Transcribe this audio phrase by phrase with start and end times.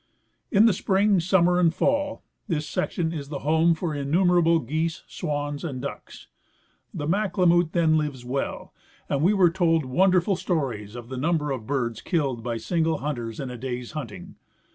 [0.01, 0.03] ^
[0.57, 5.63] In spring, summer and fall this section is the home for in numerable geese, swans
[5.63, 6.25] and ducks.
[6.91, 8.73] The Maklemut then lives well,
[9.09, 13.39] and we Avere told wonderful stories of the number of birds killed by single hunters
[13.39, 14.37] in a day's hunting.